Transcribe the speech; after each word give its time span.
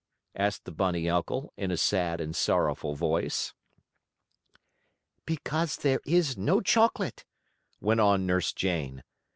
asked 0.35 0.65
the 0.65 0.71
bunny 0.71 1.07
uncle, 1.07 1.53
in 1.57 1.69
a 1.69 1.77
sad 1.77 2.19
and 2.19 2.35
sorrowful 2.35 2.95
voice. 2.95 3.53
"Because 5.27 5.77
there 5.77 6.01
is 6.07 6.35
no 6.35 6.59
chocolate," 6.59 7.23
went 7.79 7.99
on 8.01 8.25
Nurse 8.25 8.51
Jane. 8.51 9.03